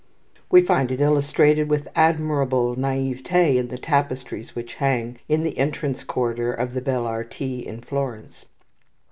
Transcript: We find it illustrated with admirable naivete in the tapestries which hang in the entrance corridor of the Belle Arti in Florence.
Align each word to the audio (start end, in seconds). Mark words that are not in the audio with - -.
We 0.49 0.63
find 0.63 0.91
it 0.91 0.99
illustrated 0.99 1.69
with 1.69 1.87
admirable 1.95 2.75
naivete 2.75 3.55
in 3.59 3.67
the 3.67 3.77
tapestries 3.77 4.55
which 4.55 4.73
hang 4.81 5.19
in 5.29 5.43
the 5.43 5.59
entrance 5.59 6.03
corridor 6.03 6.51
of 6.51 6.73
the 6.73 6.81
Belle 6.81 7.05
Arti 7.05 7.59
in 7.59 7.81
Florence. 7.81 8.45